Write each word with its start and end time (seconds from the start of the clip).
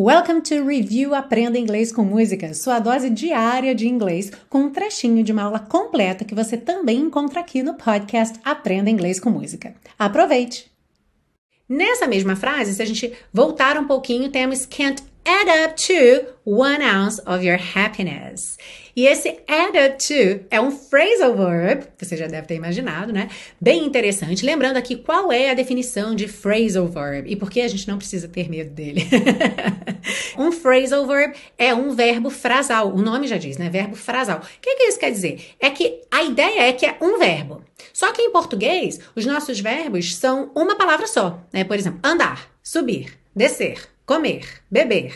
Welcome 0.00 0.42
to 0.42 0.64
Review 0.64 1.12
Aprenda 1.12 1.58
Inglês 1.58 1.90
com 1.90 2.04
Música, 2.04 2.54
sua 2.54 2.78
dose 2.78 3.10
diária 3.10 3.74
de 3.74 3.88
inglês, 3.88 4.30
com 4.48 4.60
um 4.60 4.70
trechinho 4.70 5.24
de 5.24 5.32
uma 5.32 5.42
aula 5.42 5.58
completa 5.58 6.24
que 6.24 6.36
você 6.36 6.56
também 6.56 7.00
encontra 7.00 7.40
aqui 7.40 7.64
no 7.64 7.74
podcast 7.74 8.38
Aprenda 8.44 8.88
Inglês 8.88 9.18
com 9.18 9.28
Música. 9.28 9.74
Aproveite! 9.98 10.70
Nessa 11.68 12.06
mesma 12.06 12.36
frase, 12.36 12.74
se 12.74 12.80
a 12.80 12.84
gente 12.84 13.12
voltar 13.32 13.76
um 13.76 13.88
pouquinho, 13.88 14.30
temos 14.30 14.64
can't 14.66 15.02
add 15.24 15.50
up 15.64 15.74
to 15.74 16.32
one 16.44 16.84
ounce 16.84 17.20
of 17.26 17.44
your 17.44 17.58
happiness. 17.58 18.56
E 18.98 19.06
esse 19.06 19.28
add 19.46 19.78
up 19.78 20.08
to 20.08 20.44
é 20.50 20.60
um 20.60 20.72
phrasal 20.72 21.32
verb, 21.36 21.86
você 21.96 22.16
já 22.16 22.26
deve 22.26 22.48
ter 22.48 22.56
imaginado, 22.56 23.12
né? 23.12 23.30
Bem 23.60 23.86
interessante. 23.86 24.44
Lembrando 24.44 24.76
aqui 24.76 24.96
qual 24.96 25.30
é 25.30 25.50
a 25.50 25.54
definição 25.54 26.16
de 26.16 26.26
phrasal 26.26 26.88
verb 26.88 27.30
e 27.30 27.36
por 27.36 27.48
que 27.48 27.60
a 27.60 27.68
gente 27.68 27.86
não 27.86 27.96
precisa 27.96 28.26
ter 28.26 28.50
medo 28.50 28.70
dele. 28.70 29.06
um 30.36 30.50
phrasal 30.50 31.06
verb 31.06 31.32
é 31.56 31.72
um 31.72 31.94
verbo 31.94 32.28
frasal. 32.28 32.92
O 32.92 33.00
nome 33.00 33.28
já 33.28 33.36
diz, 33.36 33.56
né? 33.56 33.70
Verbo 33.70 33.94
frasal. 33.94 34.38
O 34.38 34.60
que, 34.60 34.74
que 34.74 34.82
isso 34.82 34.98
quer 34.98 35.12
dizer? 35.12 35.44
É 35.60 35.70
que 35.70 36.00
a 36.10 36.24
ideia 36.24 36.62
é 36.62 36.72
que 36.72 36.84
é 36.84 36.96
um 37.00 37.20
verbo. 37.20 37.62
Só 37.92 38.10
que 38.10 38.20
em 38.20 38.32
português, 38.32 38.98
os 39.14 39.24
nossos 39.24 39.60
verbos 39.60 40.16
são 40.16 40.50
uma 40.56 40.74
palavra 40.74 41.06
só. 41.06 41.40
Né? 41.52 41.62
Por 41.62 41.76
exemplo, 41.76 42.00
andar, 42.02 42.50
subir, 42.64 43.16
descer 43.32 43.78
comer, 44.08 44.40
beber. 44.70 45.14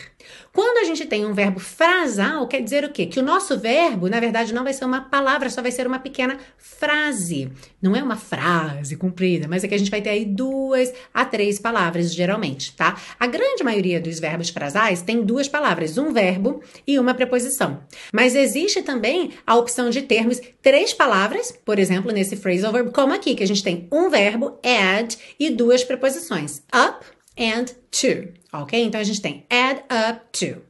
Quando 0.53 0.77
a 0.77 0.83
gente 0.83 1.03
tem 1.07 1.25
um 1.25 1.33
verbo 1.33 1.59
frasal, 1.59 2.47
quer 2.47 2.61
dizer 2.61 2.83
o 2.83 2.91
quê? 2.91 3.07
Que 3.07 3.19
o 3.19 3.23
nosso 3.23 3.57
verbo, 3.57 4.07
na 4.07 4.19
verdade, 4.19 4.53
não 4.53 4.63
vai 4.63 4.71
ser 4.71 4.85
uma 4.85 5.01
palavra, 5.01 5.49
só 5.49 5.63
vai 5.63 5.71
ser 5.71 5.87
uma 5.87 5.97
pequena 5.97 6.37
frase. 6.59 7.51
Não 7.81 7.95
é 7.95 8.03
uma 8.03 8.15
frase 8.15 8.95
comprida, 8.95 9.47
mas 9.47 9.63
é 9.63 9.67
que 9.67 9.73
a 9.73 9.79
gente 9.79 9.89
vai 9.89 9.99
ter 9.99 10.11
aí 10.11 10.23
duas 10.23 10.93
a 11.11 11.25
três 11.25 11.57
palavras, 11.57 12.13
geralmente, 12.13 12.75
tá? 12.75 12.95
A 13.19 13.25
grande 13.25 13.63
maioria 13.63 13.99
dos 13.99 14.19
verbos 14.19 14.49
frasais 14.49 15.01
tem 15.01 15.23
duas 15.23 15.47
palavras, 15.47 15.97
um 15.97 16.13
verbo 16.13 16.61
e 16.85 16.99
uma 16.99 17.15
preposição. 17.15 17.83
Mas 18.13 18.35
existe 18.35 18.83
também 18.83 19.31
a 19.47 19.55
opção 19.55 19.89
de 19.89 20.03
termos 20.03 20.39
três 20.61 20.93
palavras, 20.93 21.51
por 21.65 21.79
exemplo, 21.79 22.11
nesse 22.11 22.35
phrasal 22.35 22.71
verb, 22.71 22.91
como 22.91 23.11
aqui, 23.11 23.33
que 23.33 23.43
a 23.43 23.47
gente 23.47 23.63
tem 23.63 23.87
um 23.91 24.11
verbo, 24.11 24.59
add, 24.63 25.17
e 25.39 25.49
duas 25.49 25.83
preposições, 25.83 26.61
up 26.71 27.03
and 27.37 27.65
to, 27.91 28.33
ok? 28.51 28.81
Então 28.81 29.01
a 29.01 29.03
gente 29.03 29.21
tem 29.21 29.45
add 29.49 29.81
up 29.83 30.21
to. 30.31 30.61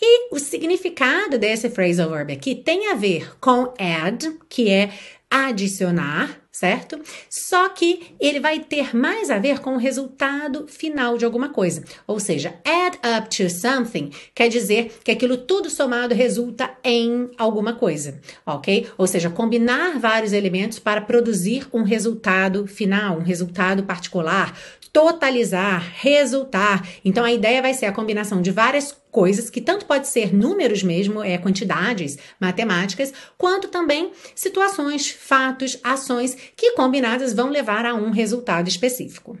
E 0.00 0.34
o 0.34 0.38
significado 0.38 1.38
desse 1.38 1.70
phrasal 1.70 2.10
verb 2.10 2.32
aqui 2.32 2.54
tem 2.54 2.90
a 2.90 2.94
ver 2.94 3.38
com 3.40 3.72
add, 3.78 4.38
que 4.48 4.68
é 4.68 4.90
adicionar, 5.30 6.40
certo? 6.52 7.00
Só 7.28 7.68
que 7.68 8.14
ele 8.20 8.38
vai 8.38 8.60
ter 8.60 8.94
mais 8.94 9.30
a 9.30 9.38
ver 9.38 9.58
com 9.58 9.74
o 9.74 9.78
resultado 9.78 10.68
final 10.68 11.18
de 11.18 11.24
alguma 11.24 11.48
coisa. 11.48 11.82
Ou 12.06 12.20
seja, 12.20 12.54
add 12.64 12.98
up 13.18 13.36
to 13.36 13.50
something 13.50 14.10
quer 14.32 14.48
dizer 14.48 14.92
que 15.02 15.10
aquilo 15.10 15.36
tudo 15.36 15.68
somado 15.68 16.14
resulta 16.14 16.70
em 16.84 17.28
alguma 17.36 17.72
coisa, 17.72 18.20
ok? 18.46 18.86
Ou 18.96 19.06
seja, 19.08 19.28
combinar 19.28 19.98
vários 19.98 20.32
elementos 20.32 20.78
para 20.78 21.00
produzir 21.00 21.66
um 21.72 21.82
resultado 21.82 22.66
final, 22.68 23.18
um 23.18 23.22
resultado 23.22 23.82
particular, 23.82 24.56
totalizar, 24.94 25.92
resultar. 25.96 26.88
Então 27.04 27.24
a 27.24 27.32
ideia 27.32 27.60
vai 27.60 27.74
ser 27.74 27.86
a 27.86 27.92
combinação 27.92 28.40
de 28.40 28.52
várias 28.52 28.96
coisas 29.10 29.50
que 29.50 29.60
tanto 29.60 29.86
pode 29.86 30.06
ser 30.06 30.32
números 30.32 30.84
mesmo, 30.84 31.20
é 31.20 31.36
quantidades 31.36 32.16
matemáticas, 32.38 33.12
quanto 33.36 33.66
também 33.66 34.12
situações, 34.36 35.10
fatos, 35.10 35.80
ações 35.82 36.36
que 36.56 36.72
combinadas 36.72 37.32
vão 37.32 37.50
levar 37.50 37.84
a 37.84 37.92
um 37.92 38.10
resultado 38.10 38.68
específico. 38.68 39.36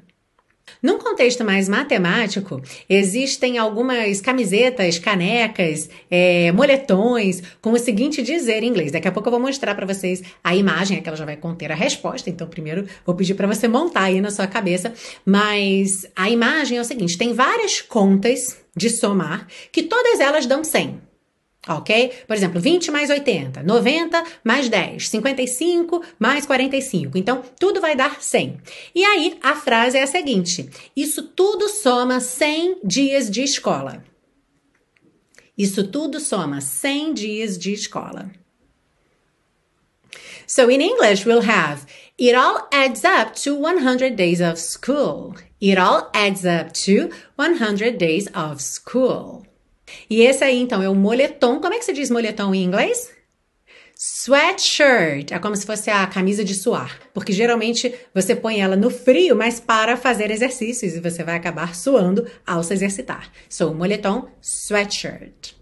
Num 0.82 0.98
contexto 0.98 1.44
mais 1.44 1.68
matemático, 1.68 2.60
existem 2.88 3.56
algumas 3.56 4.20
camisetas, 4.20 4.98
canecas, 4.98 5.88
é, 6.10 6.52
moletões 6.52 7.42
com 7.62 7.72
o 7.72 7.78
seguinte 7.78 8.22
dizer 8.22 8.62
em 8.62 8.68
inglês. 8.68 8.92
Daqui 8.92 9.08
a 9.08 9.12
pouco 9.12 9.28
eu 9.28 9.30
vou 9.30 9.40
mostrar 9.40 9.74
para 9.74 9.86
vocês 9.86 10.22
a 10.42 10.54
imagem, 10.54 10.98
é 10.98 11.00
que 11.00 11.08
ela 11.08 11.16
já 11.16 11.24
vai 11.24 11.36
conter 11.36 11.72
a 11.72 11.74
resposta. 11.74 12.28
Então, 12.28 12.46
primeiro 12.46 12.86
vou 13.06 13.14
pedir 13.14 13.34
para 13.34 13.46
você 13.46 13.66
montar 13.66 14.04
aí 14.04 14.20
na 14.20 14.30
sua 14.30 14.46
cabeça. 14.46 14.92
Mas 15.24 16.06
a 16.14 16.28
imagem 16.28 16.78
é 16.78 16.80
o 16.80 16.84
seguinte: 16.84 17.16
tem 17.16 17.32
várias 17.32 17.80
contas 17.80 18.58
de 18.76 18.90
somar 18.90 19.46
que 19.72 19.84
todas 19.84 20.20
elas 20.20 20.46
dão 20.46 20.64
100 20.64 21.00
ok? 21.68 22.12
Por 22.26 22.36
exemplo, 22.36 22.60
20 22.60 22.90
mais 22.90 23.10
80, 23.10 23.62
90 23.62 24.24
mais 24.42 24.68
10, 24.68 25.08
55 25.08 26.02
mais 26.18 26.46
45. 26.46 27.16
Então, 27.18 27.42
tudo 27.58 27.80
vai 27.80 27.96
dar 27.96 28.20
100. 28.20 28.58
E 28.94 29.04
aí, 29.04 29.38
a 29.42 29.54
frase 29.54 29.98
é 29.98 30.02
a 30.02 30.06
seguinte: 30.06 30.68
Isso 30.96 31.22
tudo 31.22 31.68
soma 31.68 32.20
100 32.20 32.80
dias 32.84 33.30
de 33.30 33.42
escola. 33.42 34.02
Isso 35.56 35.86
tudo 35.86 36.18
soma 36.18 36.60
100 36.60 37.14
dias 37.14 37.58
de 37.58 37.72
escola. 37.72 38.30
So 40.46 40.68
in 40.68 40.80
English, 40.80 41.24
we'll 41.24 41.42
have 41.42 41.86
it 42.18 42.34
all 42.34 42.68
adds 42.70 43.04
up 43.04 43.34
to 43.36 43.54
100 43.54 44.16
days 44.16 44.40
of 44.40 44.58
school. 44.58 45.36
It 45.60 45.78
all 45.78 46.10
adds 46.12 46.44
up 46.44 46.72
to 46.84 47.10
100 47.36 47.98
days 47.98 48.28
of 48.34 48.60
school. 48.60 49.46
E 50.08 50.22
esse 50.22 50.44
aí, 50.44 50.58
então, 50.58 50.82
é 50.82 50.88
o 50.88 50.94
moletom. 50.94 51.60
Como 51.60 51.74
é 51.74 51.78
que 51.78 51.84
se 51.84 51.92
diz 51.92 52.10
moletom 52.10 52.54
em 52.54 52.62
inglês? 52.62 53.10
Sweatshirt 53.96 55.30
é 55.30 55.38
como 55.38 55.54
se 55.54 55.64
fosse 55.64 55.88
a 55.88 56.06
camisa 56.06 56.44
de 56.44 56.52
suar, 56.52 56.98
porque 57.14 57.32
geralmente 57.32 57.94
você 58.12 58.34
põe 58.34 58.60
ela 58.60 58.76
no 58.76 58.90
frio, 58.90 59.36
mas 59.36 59.60
para 59.60 59.96
fazer 59.96 60.30
exercícios 60.32 60.94
e 60.94 61.00
você 61.00 61.22
vai 61.22 61.36
acabar 61.36 61.76
suando 61.76 62.26
ao 62.44 62.62
se 62.64 62.74
exercitar. 62.74 63.30
So, 63.48 63.72
moletom, 63.72 64.28
sweatshirt. 64.42 65.54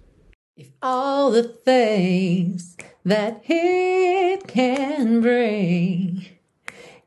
If 0.56 0.68
all 0.80 1.30
the 1.30 1.44
things 1.44 2.76
that 3.04 3.42
it 3.48 4.46
can 4.46 5.20
bring 5.20 6.26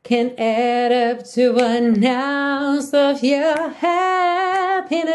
can 0.04 0.32
add 0.38 0.92
up 0.92 1.24
to 1.34 1.56
an 1.58 2.04
ounce 2.04 2.94
of 2.94 3.24
your 3.24 3.70
happiness. 3.70 5.14